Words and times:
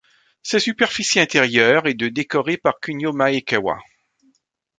Sa 0.41 0.59
superficie 0.59 1.19
intérieure 1.21 1.83
de 1.83 1.89
est 2.07 2.09
décorée 2.09 2.57
par 2.57 2.79
Kunio 2.79 3.13
Maekawa. 3.13 3.77